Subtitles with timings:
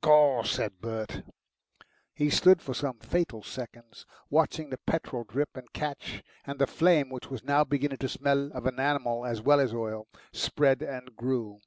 [0.00, 1.22] "Gaw!" said Bert.
[2.14, 7.10] He stood for some fatal seconds watching the petrol drip and catch, and the flame,
[7.10, 11.58] which was now beginning to smell of enamel as well as oil, spread and grew.